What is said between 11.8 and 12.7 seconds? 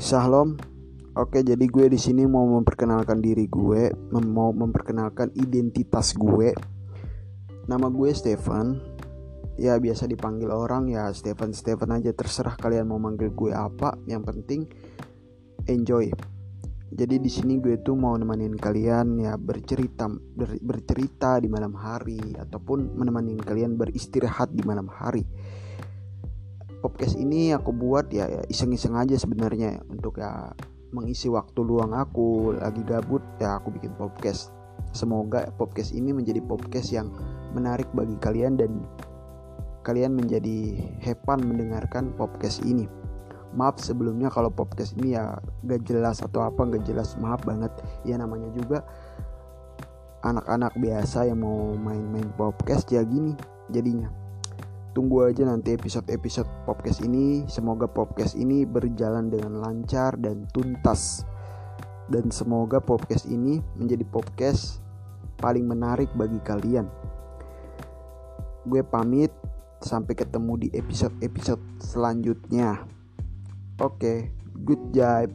aja terserah